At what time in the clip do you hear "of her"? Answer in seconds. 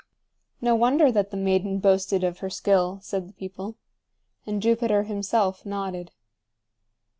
2.23-2.49